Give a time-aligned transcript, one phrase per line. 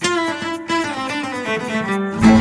[0.00, 0.10] Thank
[2.32, 2.37] you.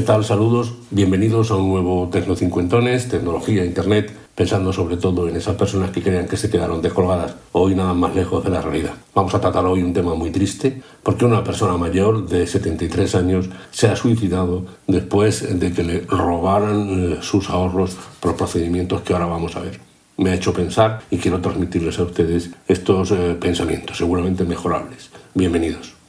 [0.00, 0.24] ¿Qué tal?
[0.24, 0.72] Saludos.
[0.90, 6.26] Bienvenidos a un nuevo Tecnocincuentones, tecnología, internet, pensando sobre todo en esas personas que crean
[6.26, 8.94] que se quedaron descolgadas, hoy nada más lejos de la realidad.
[9.14, 13.50] Vamos a tratar hoy un tema muy triste, porque una persona mayor de 73 años
[13.72, 19.26] se ha suicidado después de que le robaran eh, sus ahorros por procedimientos que ahora
[19.26, 19.80] vamos a ver.
[20.16, 25.10] Me ha hecho pensar y quiero transmitirles a ustedes estos eh, pensamientos, seguramente mejorables.
[25.34, 25.99] Bienvenidos.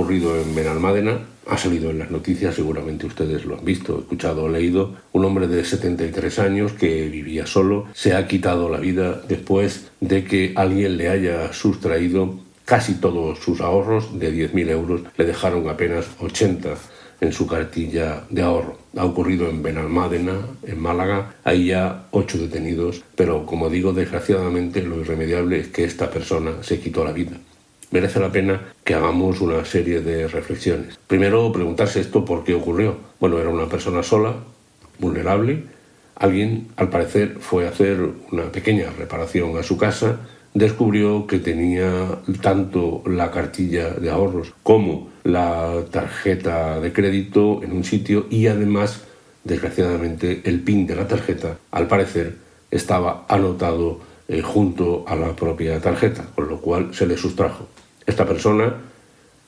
[0.00, 4.48] Ocurrido en Benalmádena, ha salido en las noticias, seguramente ustedes lo han visto, escuchado o
[4.48, 9.90] leído, un hombre de 73 años que vivía solo, se ha quitado la vida después
[10.00, 15.68] de que alguien le haya sustraído casi todos sus ahorros de 10.000 euros, le dejaron
[15.68, 16.70] apenas 80
[17.20, 18.78] en su cartilla de ahorro.
[18.96, 24.98] Ha ocurrido en Benalmádena, en Málaga, hay ya ocho detenidos, pero como digo, desgraciadamente lo
[24.98, 27.36] irremediable es que esta persona se quitó la vida
[27.90, 30.98] merece la pena que hagamos una serie de reflexiones.
[31.06, 32.96] Primero, preguntarse esto por qué ocurrió.
[33.18, 34.36] Bueno, era una persona sola,
[34.98, 35.64] vulnerable.
[36.16, 37.98] Alguien, al parecer, fue a hacer
[38.30, 40.20] una pequeña reparación a su casa,
[40.54, 47.84] descubrió que tenía tanto la cartilla de ahorros como la tarjeta de crédito en un
[47.84, 49.04] sitio y además,
[49.44, 52.36] desgraciadamente, el PIN de la tarjeta, al parecer,
[52.70, 57.66] estaba anotado eh, junto a la propia tarjeta, con lo cual se le sustrajo.
[58.10, 58.74] Esta persona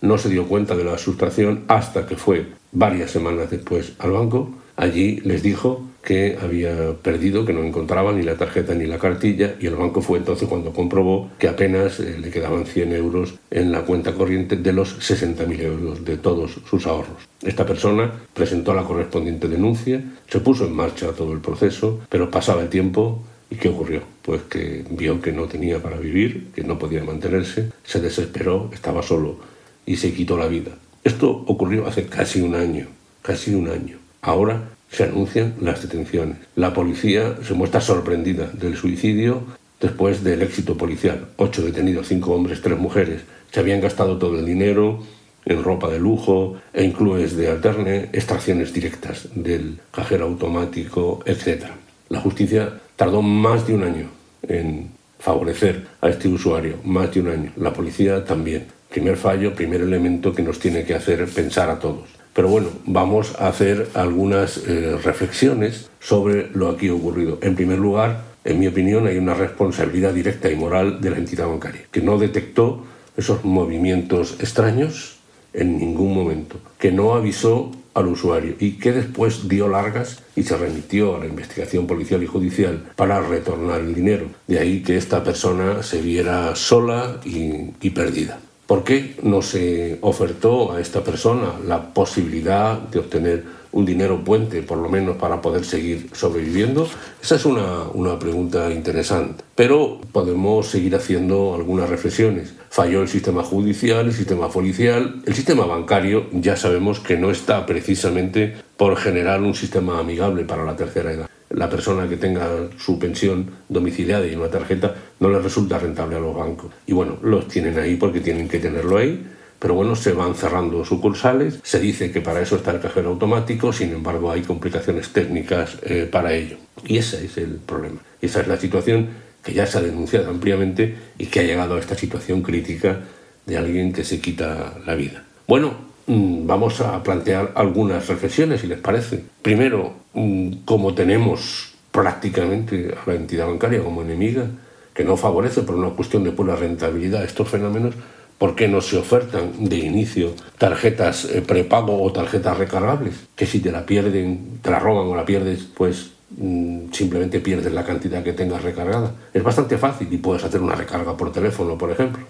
[0.02, 4.52] no se dio cuenta de la sustracción hasta que fue varias semanas después al banco.
[4.76, 9.56] Allí les dijo que había perdido, que no encontraba ni la tarjeta ni la cartilla
[9.58, 13.72] y el banco fue entonces cuando comprobó que apenas eh, le quedaban 100 euros en
[13.72, 17.28] la cuenta corriente de los 60.000 euros de todos sus ahorros.
[17.42, 22.62] Esta persona presentó la correspondiente denuncia, se puso en marcha todo el proceso, pero pasaba
[22.62, 24.00] el tiempo ¿Y qué ocurrió?
[24.22, 29.02] Pues que vio que no tenía para vivir, que no podía mantenerse, se desesperó, estaba
[29.02, 29.40] solo
[29.84, 30.70] y se quitó la vida.
[31.04, 32.86] Esto ocurrió hace casi un año,
[33.20, 33.98] casi un año.
[34.22, 36.38] Ahora se anuncian las detenciones.
[36.56, 39.42] La policía se muestra sorprendida del suicidio
[39.78, 41.28] después del éxito policial.
[41.36, 43.20] Ocho detenidos, cinco hombres, tres mujeres.
[43.50, 45.02] Se habían gastado todo el dinero
[45.44, 51.64] en ropa de lujo e inclues de alterne, extracciones directas del cajero automático, etc.
[52.08, 54.06] La justicia tardó más de un año
[54.46, 57.52] en favorecer a este usuario, más de un año.
[57.56, 58.66] La policía también.
[58.88, 62.10] Primer fallo, primer elemento que nos tiene que hacer pensar a todos.
[62.32, 67.40] Pero bueno, vamos a hacer algunas eh, reflexiones sobre lo aquí ocurrido.
[67.42, 71.48] En primer lugar, en mi opinión, hay una responsabilidad directa y moral de la entidad
[71.48, 72.84] bancaria, que no detectó
[73.16, 75.16] esos movimientos extraños
[75.54, 80.56] en ningún momento, que no avisó al usuario y que después dio largas y se
[80.56, 84.26] remitió a la investigación policial y judicial para retornar el dinero.
[84.46, 88.38] De ahí que esta persona se viera sola y, perdida.
[88.66, 94.62] ¿Por qué no se ofertó a esta persona la posibilidad de obtener un dinero puente,
[94.62, 96.88] por lo menos para poder seguir sobreviviendo?
[97.22, 99.42] Esa es una, una, pregunta interesante.
[99.54, 102.54] Pero podemos seguir haciendo algunas reflexiones.
[102.70, 107.66] Falló el sistema judicial, el sistema policial, el sistema bancario, ya sabemos que no está
[107.66, 111.28] precisamente por generar un sistema amigable para la tercera edad.
[111.50, 112.48] La persona que tenga
[112.78, 116.72] su pensión domiciliada y una tarjeta no le resulta rentable a los bancos.
[116.86, 119.22] Y bueno, los tienen ahí porque tienen que tenerlo ahí
[119.62, 123.72] pero bueno, se van cerrando sucursales, se dice que para eso está el cajero automático,
[123.72, 126.56] sin embargo hay complicaciones técnicas eh, para ello.
[126.84, 128.00] Y ese es el problema.
[128.20, 129.10] Esa es la situación
[129.40, 133.02] que ya se ha denunciado ampliamente y que ha llegado a esta situación crítica
[133.46, 135.22] de alguien que se quita la vida.
[135.46, 135.74] Bueno,
[136.08, 139.22] mm, vamos a plantear algunas reflexiones, si les parece.
[139.42, 144.44] Primero, mm, como tenemos prácticamente a la entidad bancaria como enemiga,
[144.92, 147.94] que no favorece por una cuestión de pura rentabilidad estos fenómenos,
[148.42, 153.14] ¿por qué no se ofertan de inicio tarjetas eh, prepago o tarjetas recargables?
[153.36, 157.72] Que si te la pierden, te la roban o la pierdes, pues mm, simplemente pierdes
[157.72, 159.14] la cantidad que tengas recargada.
[159.32, 162.24] Es bastante fácil y puedes hacer una recarga por teléfono, por ejemplo.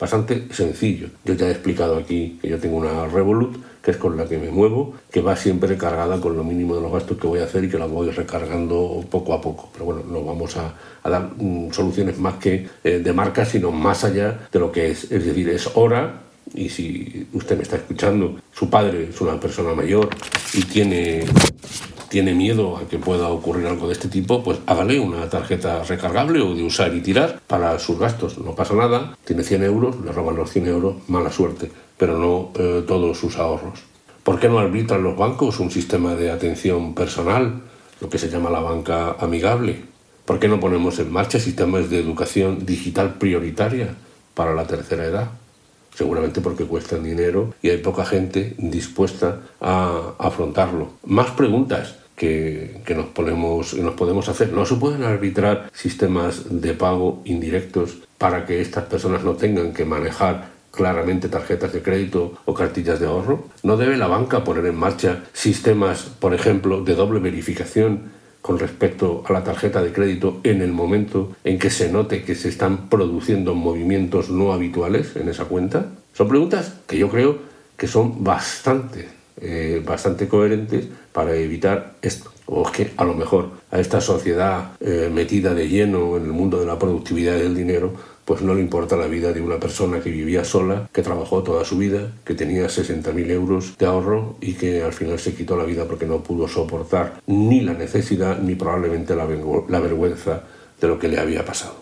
[0.00, 1.08] Bastante sencillo.
[1.26, 4.38] Yo ya he explicado aquí que yo tengo una Revolut que es con la que
[4.38, 7.44] me muevo, que va siempre cargada con lo mínimo de los gastos que voy a
[7.44, 9.68] hacer y que la voy recargando poco a poco.
[9.72, 10.72] Pero bueno, no vamos a,
[11.04, 15.04] dar mm, soluciones más que eh, de marca, sino más allá de lo que es.
[15.04, 16.22] Es decir, es hora
[16.54, 20.08] y si usted me está escuchando, su padre es una persona mayor
[20.54, 21.24] y tiene,
[22.14, 26.40] tiene miedo a que pueda ocurrir algo de este tipo, pues hágale una tarjeta recargable
[26.42, 28.38] o de usar y tirar para sus gastos.
[28.38, 32.52] No pasa nada, tiene 100 euros, le roban los 100 euros, mala suerte pero no
[32.54, 33.80] eh, todos sus ahorros.
[34.22, 37.62] ¿Por qué no arbitran los bancos un sistema de atención personal,
[38.00, 39.82] lo que se llama la banca amigable?
[40.24, 43.96] ¿Por qué no ponemos en marcha sistemas de educación digital prioritaria
[44.34, 45.30] para la tercera edad?
[45.96, 50.92] Seguramente porque cuestan dinero y hay poca gente dispuesta a afrontarlo.
[51.04, 54.52] Más preguntas que, que nos, ponemos, nos podemos hacer.
[54.52, 59.84] ¿No se pueden arbitrar sistemas de pago indirectos para que estas personas no tengan que
[59.84, 63.48] manejar claramente tarjetas de crédito o cartillas de ahorro?
[63.62, 68.12] ¿No debe la banca poner en marcha sistemas, por ejemplo, de doble verificación
[68.42, 72.34] con respecto a la tarjeta de crédito en el momento en que se note que
[72.34, 75.86] se están produciendo movimientos no habituales en esa cuenta?
[76.12, 77.38] Son preguntas que yo creo
[77.76, 79.08] que son bastante,
[79.40, 82.30] eh, bastante coherentes para evitar esto.
[82.46, 86.32] O es que a lo mejor a esta sociedad eh, metida de lleno en el
[86.32, 87.94] mundo de la productividad del dinero
[88.24, 91.64] pues no le importa la vida de una persona que vivía sola, que trabajó toda
[91.64, 95.64] su vida, que tenía 60.000 euros de ahorro y que al final se quitó la
[95.64, 99.26] vida porque no pudo soportar ni la necesidad ni probablemente la,
[99.68, 100.42] la vergüenza
[100.80, 101.76] de lo que le había pasado.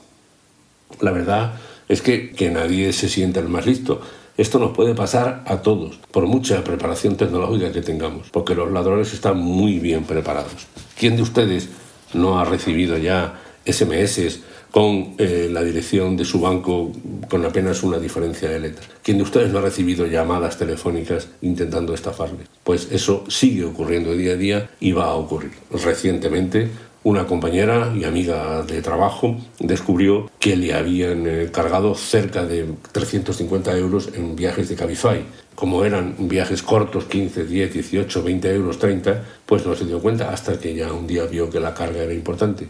[1.00, 1.54] La verdad
[1.88, 4.00] es que, que nadie se siente el más listo.
[4.36, 9.12] Esto nos puede pasar a todos, por mucha preparación tecnológica que tengamos, porque los ladrones
[9.12, 10.66] están muy bien preparados.
[10.98, 11.68] ¿Quién de ustedes
[12.14, 14.40] no ha recibido ya SMS
[14.72, 16.90] con eh, la dirección de su banco
[17.28, 18.88] con apenas una diferencia de letras.
[19.02, 22.44] ¿Quién de ustedes no ha recibido llamadas telefónicas intentando estafarle?
[22.64, 25.52] Pues eso sigue ocurriendo día a día y va a ocurrir.
[25.70, 26.70] Recientemente
[27.04, 33.76] una compañera y amiga de trabajo descubrió que le habían eh, cargado cerca de 350
[33.76, 35.24] euros en viajes de Cabify.
[35.54, 40.30] Como eran viajes cortos, 15, 10, 18, 20 euros, 30, pues no se dio cuenta
[40.30, 42.68] hasta que ya un día vio que la carga era importante.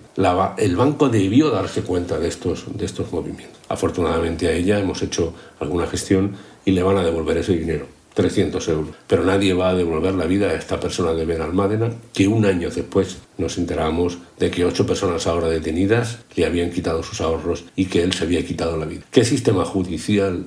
[0.59, 3.59] el banco debió darse cuenta de estos, de estos movimientos.
[3.69, 7.87] Afortunadamente a ella hemos hecho alguna gestión y le van a devolver ese dinero.
[8.15, 8.95] 300 euros.
[9.07, 12.71] Pero nadie va a devolver la vida a esta persona de Benalmádena, que un año
[12.71, 17.87] después nos enteramos de que ocho personas ahora detenidas le habían quitado sus ahorros y
[17.87, 19.03] que él se había quitado la vida.
[19.11, 20.47] ¿Qué sistema judicial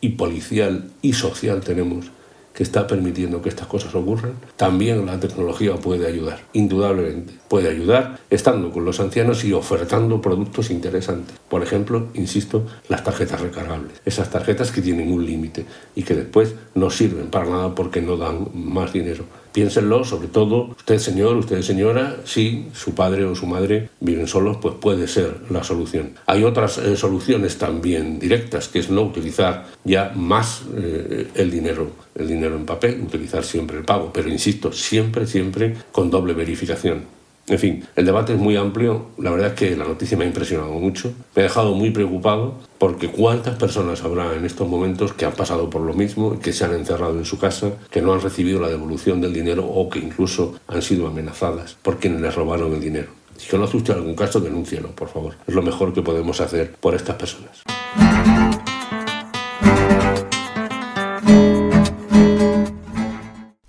[0.00, 2.10] y policial y social tenemos
[2.54, 7.34] que está permitiendo que estas cosas ocurran, también la tecnología puede ayudar, indudablemente.
[7.48, 11.36] Puede ayudar estando con los ancianos y ofertando productos interesantes.
[11.48, 14.00] Por ejemplo, insisto, las tarjetas recargables.
[14.04, 18.16] Esas tarjetas que tienen un límite y que después no sirven para nada porque no
[18.16, 23.46] dan más dinero Piénsenlo, sobre todo, usted señor, usted señora, si su padre o su
[23.46, 26.14] madre viven solos, pues puede ser la solución.
[26.26, 31.90] Hay otras eh, soluciones también directas, que es no utilizar ya más eh, el dinero,
[32.14, 37.21] el dinero en papel, utilizar siempre el pago, pero insisto, siempre, siempre con doble verificación.
[37.48, 39.06] En fin, el debate es muy amplio.
[39.18, 41.12] La verdad es que la noticia me ha impresionado mucho.
[41.34, 45.68] Me ha dejado muy preocupado porque cuántas personas habrá en estos momentos que han pasado
[45.68, 48.68] por lo mismo, que se han encerrado en su casa, que no han recibido la
[48.68, 53.08] devolución del dinero o que incluso han sido amenazadas por quienes les robaron el dinero.
[53.36, 55.34] Si conoce usted algún caso, denúncielo, por favor.
[55.46, 57.62] Es lo mejor que podemos hacer por estas personas.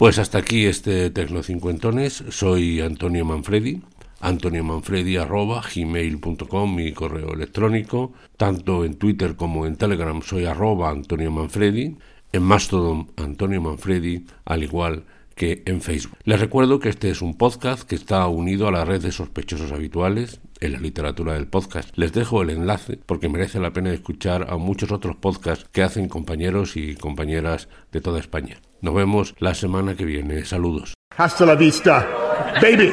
[0.03, 2.25] Pues hasta aquí este Tecno Cincuentones.
[2.27, 3.81] Soy Antonio Manfredi.
[4.19, 8.11] antoniomanfredi.gmail.com mi correo electrónico.
[8.35, 11.95] Tanto en Twitter como en Telegram soy arroba Antonio Manfredi.
[12.33, 15.05] En Mastodon Antonio Manfredi, al igual
[15.35, 16.17] que en Facebook.
[16.25, 19.71] Les recuerdo que este es un podcast que está unido a la red de sospechosos
[19.71, 21.97] habituales en la literatura del podcast.
[21.97, 26.09] Les dejo el enlace porque merece la pena escuchar a muchos otros podcasts que hacen
[26.09, 28.59] compañeros y compañeras de toda España.
[28.83, 30.43] Nos vemos la semana que viene.
[30.43, 30.93] Saludos.
[31.15, 32.05] Hasta la vista,
[32.61, 32.91] baby.